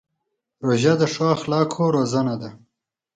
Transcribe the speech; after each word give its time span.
روژه 0.67 0.93
د 1.01 1.03
ښو 1.13 1.25
اخلاقو 1.35 1.83
روزنه 1.95 2.35
ده. 2.41 2.49